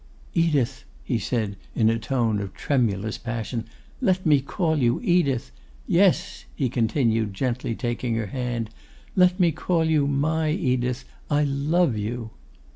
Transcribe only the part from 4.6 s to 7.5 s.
you Edith! Yes,' he continued,